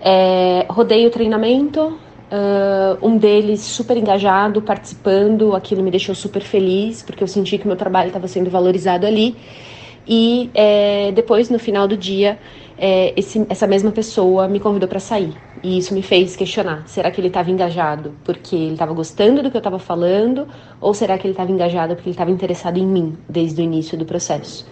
[0.00, 1.98] É, rodei o treinamento,
[2.30, 7.66] uh, um deles super engajado, participando, aquilo me deixou super feliz porque eu senti que
[7.66, 9.36] meu trabalho estava sendo valorizado ali.
[10.06, 12.38] E é, depois, no final do dia,
[12.78, 15.34] é, esse, essa mesma pessoa me convidou para sair.
[15.66, 19.50] E isso me fez questionar: será que ele estava engajado porque ele estava gostando do
[19.50, 20.46] que eu estava falando?
[20.80, 23.98] Ou será que ele estava engajado porque ele estava interessado em mim desde o início
[23.98, 24.64] do processo?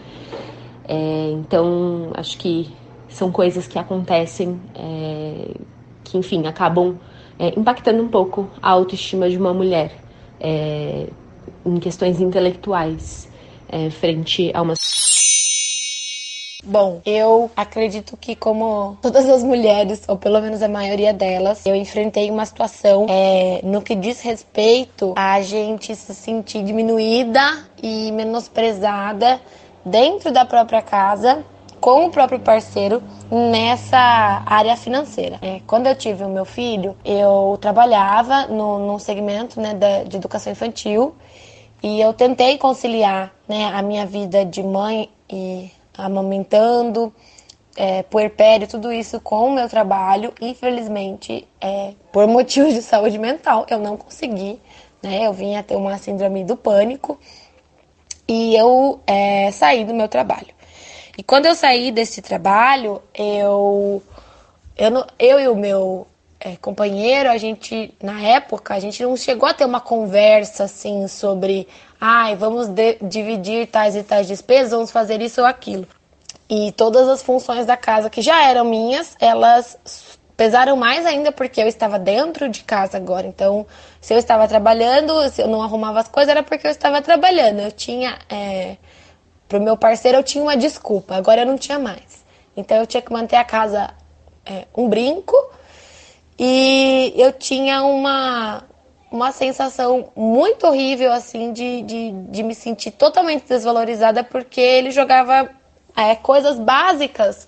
[0.87, 2.71] É, então, acho que
[3.09, 5.57] são coisas que acontecem é,
[6.05, 6.97] que, enfim, acabam
[7.41, 9.97] é, impactando um pouco a autoestima de uma mulher
[10.39, 11.09] é,
[11.67, 13.29] em questões intelectuais
[13.91, 14.75] frente a uma
[16.67, 21.75] Bom, eu acredito que, como todas as mulheres, ou pelo menos a maioria delas, eu
[21.75, 29.41] enfrentei uma situação é, no que diz respeito a gente se sentir diminuída e menosprezada
[29.85, 31.45] dentro da própria casa
[31.81, 35.39] com o próprio parceiro nessa área financeira.
[35.43, 40.17] É, quando eu tive o meu filho, eu trabalhava no, no segmento né, da, de
[40.17, 41.15] educação infantil
[41.83, 47.15] e eu tentei conciliar né, a minha vida de mãe e amamentando,
[47.77, 50.33] é, puerpério, tudo isso com o meu trabalho.
[50.41, 54.61] Infelizmente, é, por motivos de saúde mental, eu não consegui.
[55.03, 55.27] Né?
[55.27, 57.19] Eu vinha ter uma síndrome do pânico
[58.27, 60.55] e eu é, saí do meu trabalho.
[61.17, 64.03] E quando eu saí desse trabalho, eu,
[64.77, 66.07] eu, eu e o meu
[66.41, 71.07] é, companheiro, a gente, na época, a gente não chegou a ter uma conversa assim
[71.07, 71.69] sobre,
[72.01, 72.69] ai, vamos
[73.03, 75.87] dividir tais e tais despesas, vamos fazer isso ou aquilo.
[76.49, 79.79] E todas as funções da casa que já eram minhas, elas
[80.37, 83.27] pesaram mais ainda porque eu estava dentro de casa agora.
[83.27, 83.67] Então,
[84.01, 87.61] se eu estava trabalhando, se eu não arrumava as coisas, era porque eu estava trabalhando.
[87.61, 88.19] Eu tinha.
[88.29, 88.77] É,
[89.49, 92.25] pro meu parceiro, eu tinha uma desculpa, agora eu não tinha mais.
[92.57, 93.91] Então, eu tinha que manter a casa
[94.45, 95.35] é, um brinco
[96.39, 98.65] e eu tinha uma.
[99.15, 105.49] Uma sensação muito horrível, assim, de, de, de me sentir totalmente desvalorizada porque ele jogava
[105.97, 107.47] é, coisas básicas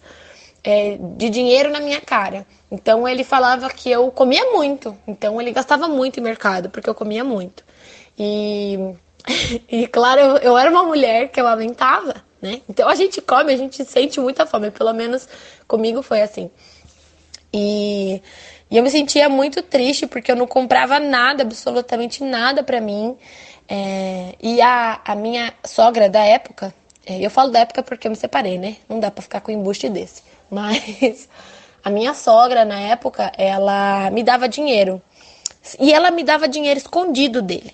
[0.62, 2.46] é, de dinheiro na minha cara.
[2.70, 4.96] Então ele falava que eu comia muito.
[5.08, 7.64] Então ele gastava muito em mercado, porque eu comia muito.
[8.16, 8.78] E,
[9.68, 12.60] e claro, eu, eu era uma mulher que eu amamentava, né?
[12.68, 14.70] Então a gente come, a gente sente muita fome.
[14.70, 15.28] Pelo menos
[15.66, 16.48] comigo foi assim.
[17.52, 18.22] E,
[18.70, 23.16] e eu me sentia muito triste porque eu não comprava nada, absolutamente nada para mim.
[23.68, 28.10] É, e a, a minha sogra da época, é, eu falo da época porque eu
[28.10, 28.76] me separei, né?
[28.88, 30.22] Não dá pra ficar com embuste desse.
[30.50, 31.28] Mas
[31.84, 35.00] a minha sogra, na época, ela me dava dinheiro.
[35.78, 37.72] E ela me dava dinheiro escondido dele.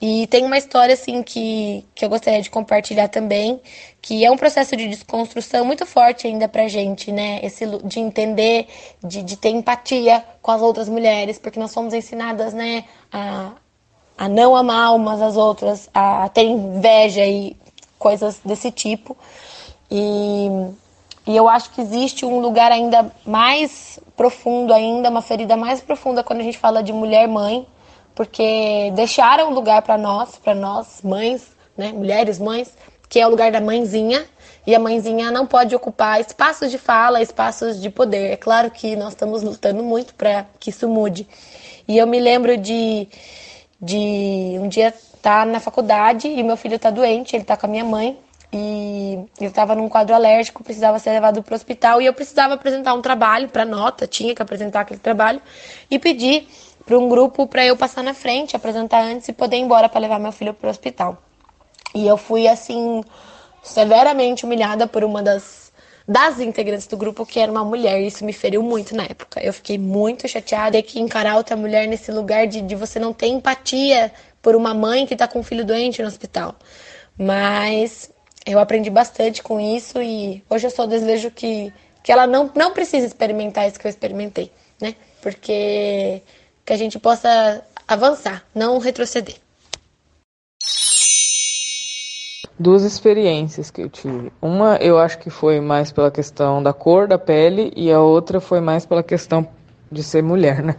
[0.00, 3.60] E tem uma história, assim, que, que eu gostaria de compartilhar também,
[4.00, 7.40] que é um processo de desconstrução muito forte ainda pra gente, né?
[7.42, 8.68] Esse de entender,
[9.02, 13.52] de, de ter empatia com as outras mulheres, porque nós fomos ensinadas, né, a,
[14.16, 17.56] a não amar umas às outras, a ter inveja e
[17.98, 19.16] coisas desse tipo.
[19.90, 20.48] E
[21.28, 26.24] e eu acho que existe um lugar ainda mais profundo, ainda uma ferida mais profunda
[26.24, 27.66] quando a gente fala de mulher mãe,
[28.18, 31.46] porque deixaram lugar para nós, para nós mães,
[31.76, 32.76] né, mulheres mães,
[33.08, 34.26] que é o lugar da mãezinha,
[34.66, 38.32] e a mãezinha não pode ocupar espaços de fala, espaços de poder.
[38.32, 41.28] É claro que nós estamos lutando muito para que isso mude.
[41.86, 43.06] E eu me lembro de,
[43.80, 47.66] de um dia estar tá na faculdade e meu filho está doente, ele está com
[47.66, 48.18] a minha mãe,
[48.52, 52.54] e ele estava num quadro alérgico, precisava ser levado para o hospital e eu precisava
[52.54, 55.40] apresentar um trabalho para nota, tinha que apresentar aquele trabalho
[55.90, 56.48] e pedi
[56.88, 60.00] para um grupo para eu passar na frente, apresentar antes e poder ir embora para
[60.00, 61.18] levar meu filho para o hospital.
[61.94, 63.04] E eu fui assim
[63.62, 65.68] severamente humilhada por uma das
[66.08, 69.42] das integrantes do grupo que era uma mulher, e isso me feriu muito na época.
[69.44, 73.26] Eu fiquei muito chateada que encarar outra mulher nesse lugar de, de você não ter
[73.26, 74.10] empatia
[74.40, 76.54] por uma mãe que está com um filho doente no hospital.
[77.18, 78.10] Mas
[78.46, 81.70] eu aprendi bastante com isso e hoje eu só desejo que,
[82.02, 84.94] que ela não, não precise experimentar isso que eu experimentei, né?
[85.20, 86.22] Porque
[86.68, 89.36] que a gente possa avançar, não retroceder.
[92.58, 94.30] Duas experiências que eu tive.
[94.42, 98.38] Uma eu acho que foi mais pela questão da cor da pele e a outra
[98.38, 99.48] foi mais pela questão
[99.90, 100.76] de ser mulher, né?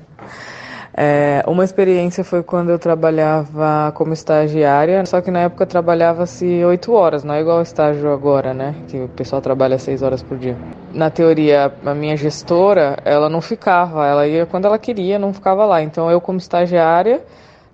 [1.02, 6.92] É, uma experiência foi quando eu trabalhava como estagiária, só que na época trabalhava-se oito
[6.92, 8.76] horas, não é igual ao estágio agora, né?
[8.90, 10.58] Que o pessoal trabalha seis horas por dia.
[10.94, 15.66] Na teoria, a minha gestora, ela não ficava, ela ia quando ela queria, não ficava
[15.66, 15.82] lá.
[15.82, 17.22] Então eu, como estagiária,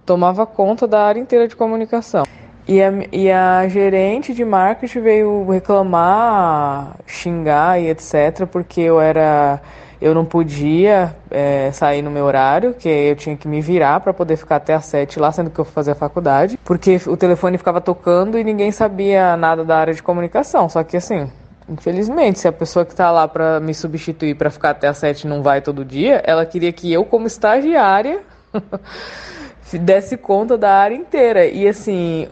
[0.05, 2.26] tomava conta da área inteira de comunicação.
[2.67, 9.59] E a, e a gerente de marketing veio reclamar, xingar e etc, porque eu era
[10.02, 14.14] eu não podia é, sair no meu horário, que eu tinha que me virar para
[14.14, 17.80] poder ficar até às sete lá, sendo que eu fazia faculdade, porque o telefone ficava
[17.82, 20.68] tocando e ninguém sabia nada da área de comunicação.
[20.70, 21.30] Só que assim,
[21.70, 25.28] infelizmente, se a pessoa que está lá para me substituir para ficar até às sete
[25.28, 28.22] não vai todo dia, ela queria que eu, como estagiária,
[29.82, 31.46] desse conta da área inteira.
[31.46, 32.28] E assim,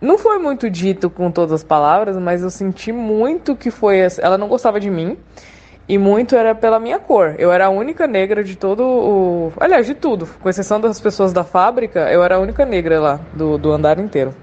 [0.00, 3.98] não foi muito dito com todas as palavras, mas eu senti muito que foi.
[4.18, 5.16] Ela não gostava de mim.
[5.88, 7.36] E muito era pela minha cor.
[7.38, 9.52] Eu era a única negra de todo o.
[9.58, 10.28] Aliás, de tudo.
[10.40, 13.98] Com exceção das pessoas da fábrica, eu era a única negra lá, do, do andar
[13.98, 14.34] inteiro.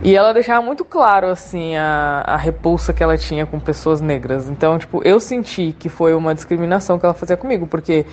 [0.00, 4.48] E ela deixava muito claro, assim, a, a repulsa que ela tinha com pessoas negras.
[4.48, 8.06] Então, tipo, eu senti que foi uma discriminação que ela fazia comigo, porque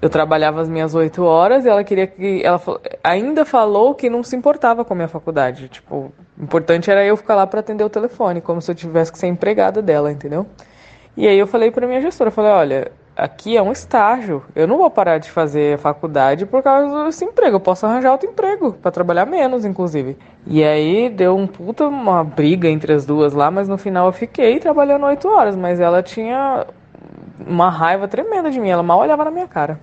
[0.00, 2.42] eu trabalhava as minhas oito horas e ela queria que.
[2.42, 2.58] Ela
[3.04, 5.68] ainda falou que não se importava com a minha faculdade.
[5.68, 9.12] Tipo, o importante era eu ficar lá para atender o telefone, como se eu tivesse
[9.12, 10.46] que ser empregada dela, entendeu?
[11.16, 14.44] E aí eu falei para minha gestora, falei, olha, aqui é um estágio.
[14.54, 17.56] Eu não vou parar de fazer faculdade por causa desse emprego.
[17.56, 20.16] Eu posso arranjar outro emprego para trabalhar menos, inclusive.
[20.46, 24.12] E aí deu um puta uma briga entre as duas lá, mas no final eu
[24.12, 25.56] fiquei trabalhando oito horas.
[25.56, 26.64] Mas ela tinha
[27.44, 28.68] uma raiva tremenda de mim.
[28.68, 29.80] Ela mal olhava na minha cara.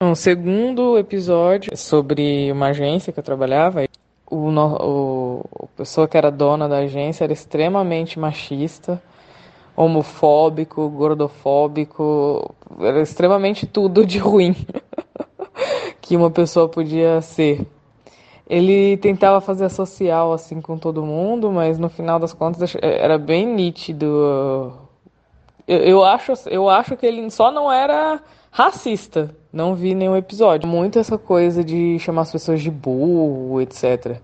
[0.00, 3.84] Um segundo episódio sobre uma agência que eu trabalhava.
[4.30, 9.02] O, o, a pessoa que era dona da agência era extremamente machista
[9.78, 14.56] homofóbico, gordofóbico, era extremamente tudo de ruim
[16.02, 17.64] que uma pessoa podia ser.
[18.48, 23.16] Ele tentava fazer a social assim com todo mundo, mas no final das contas era
[23.18, 24.72] bem nítido.
[25.66, 28.20] Eu, eu acho, eu acho que ele só não era
[28.50, 29.32] racista.
[29.52, 30.68] Não vi nenhum episódio.
[30.68, 34.20] Muito essa coisa de chamar as pessoas de burro, etc.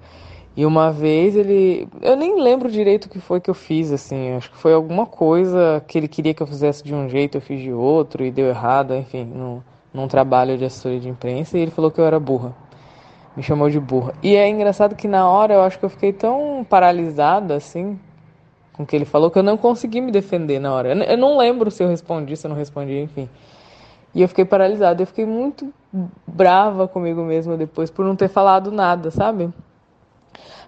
[0.56, 1.88] E uma vez ele.
[2.00, 4.32] Eu nem lembro direito o que foi que eu fiz, assim.
[4.34, 7.40] Acho que foi alguma coisa que ele queria que eu fizesse de um jeito, eu
[7.40, 9.60] fiz de outro e deu errado, enfim, num,
[9.92, 11.58] num trabalho de assessoria de imprensa.
[11.58, 12.54] E ele falou que eu era burra
[13.36, 14.14] me chamou de burra.
[14.22, 17.98] E é engraçado que na hora eu acho que eu fiquei tão paralisada assim
[18.72, 20.92] com o que ele falou que eu não consegui me defender na hora.
[20.92, 23.28] Eu não lembro se eu respondi, se eu não respondi, enfim.
[24.12, 25.72] E eu fiquei paralisada, eu fiquei muito
[26.26, 29.52] brava comigo mesma depois por não ter falado nada, sabe?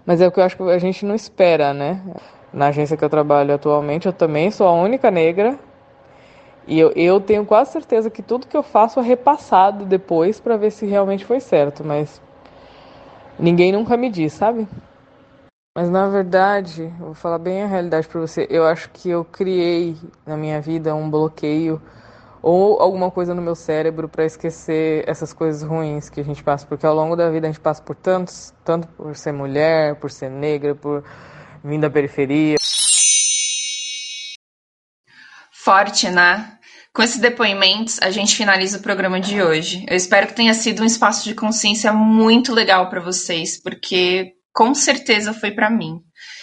[0.07, 2.01] Mas é o que eu acho que a gente não espera, né?
[2.53, 5.59] Na agência que eu trabalho atualmente, eu também sou a única negra.
[6.65, 10.55] E eu, eu tenho quase certeza que tudo que eu faço é repassado depois para
[10.55, 11.83] ver se realmente foi certo.
[11.83, 12.21] Mas
[13.37, 14.65] ninguém nunca me diz, sabe?
[15.77, 18.47] Mas na verdade, vou falar bem a realidade para você.
[18.49, 21.81] Eu acho que eu criei na minha vida um bloqueio
[22.41, 26.65] ou alguma coisa no meu cérebro para esquecer essas coisas ruins que a gente passa,
[26.65, 30.11] porque ao longo da vida a gente passa por tantos, tanto por ser mulher, por
[30.11, 31.03] ser negra, por
[31.63, 32.55] vir da periferia.
[35.51, 36.57] Forte, né?
[36.93, 39.85] Com esses depoimentos, a gente finaliza o programa de hoje.
[39.87, 44.73] Eu espero que tenha sido um espaço de consciência muito legal para vocês, porque com
[44.73, 45.99] certeza foi para mim.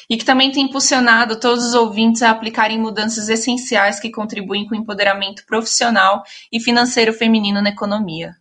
[0.09, 4.75] E que também tem impulsionado todos os ouvintes a aplicarem mudanças essenciais que contribuem com
[4.75, 8.35] o empoderamento profissional e financeiro feminino na economia.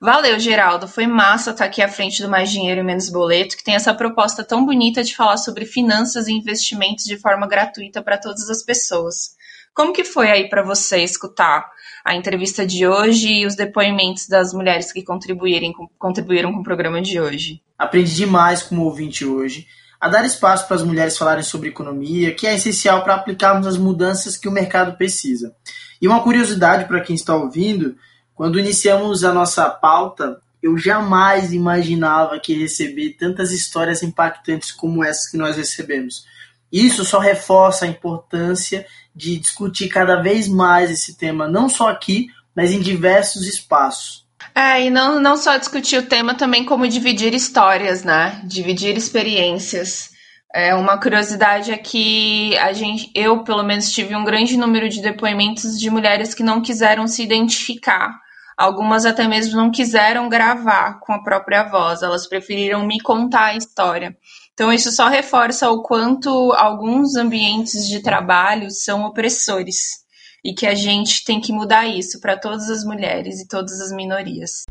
[0.00, 0.88] Valeu, Geraldo.
[0.88, 3.94] Foi massa estar aqui à frente do Mais Dinheiro e Menos Boleto, que tem essa
[3.94, 8.62] proposta tão bonita de falar sobre finanças e investimentos de forma gratuita para todas as
[8.62, 9.34] pessoas.
[9.72, 11.68] Como que foi aí para você escutar
[12.04, 17.00] a entrevista de hoje e os depoimentos das mulheres que contribuíram, contribuíram com o programa
[17.00, 17.62] de hoje?
[17.78, 19.66] Aprendi demais como ouvinte hoje
[20.04, 23.78] a dar espaço para as mulheres falarem sobre economia, que é essencial para aplicarmos as
[23.78, 25.56] mudanças que o mercado precisa.
[25.98, 27.96] E uma curiosidade para quem está ouvindo,
[28.34, 35.30] quando iniciamos a nossa pauta, eu jamais imaginava que receber tantas histórias impactantes como essas
[35.30, 36.26] que nós recebemos.
[36.70, 38.86] Isso só reforça a importância
[39.16, 44.23] de discutir cada vez mais esse tema, não só aqui, mas em diversos espaços.
[44.56, 48.40] É, e não, não só discutir o tema, também como dividir histórias, né?
[48.44, 50.10] Dividir experiências.
[50.54, 55.02] É, uma curiosidade é que a gente, eu, pelo menos, tive um grande número de
[55.02, 58.14] depoimentos de mulheres que não quiseram se identificar.
[58.56, 63.56] Algumas até mesmo não quiseram gravar com a própria voz, elas preferiram me contar a
[63.56, 64.16] história.
[64.52, 70.03] Então, isso só reforça o quanto alguns ambientes de trabalho são opressores
[70.44, 73.92] e que a gente tem que mudar isso para todas as mulheres e todas as
[73.92, 74.64] minorias.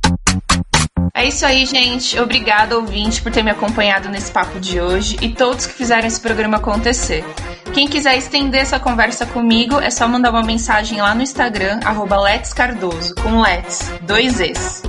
[1.16, 2.20] É isso aí, gente.
[2.20, 6.20] Obrigada, ouvinte, por ter me acompanhado nesse papo de hoje e todos que fizeram esse
[6.20, 7.24] programa acontecer.
[7.72, 12.18] Quem quiser estender essa conversa comigo, é só mandar uma mensagem lá no Instagram, arroba
[12.56, 14.82] Cardoso, com Let's, dois Es.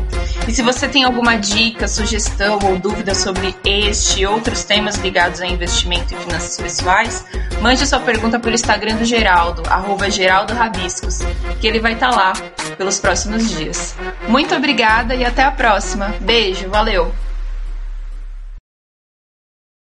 [0.47, 5.41] E se você tem alguma dica, sugestão ou dúvida sobre este e outros temas ligados
[5.41, 7.25] a investimento e finanças pessoais,
[7.63, 11.21] mande sua pergunta pelo Instagram do Geraldo, arroba Geraldo Rabiscos,
[11.61, 12.33] que ele vai estar tá lá
[12.77, 13.97] pelos próximos dias.
[14.29, 16.14] Muito obrigada e até a próxima.
[16.21, 17.13] Beijo, valeu!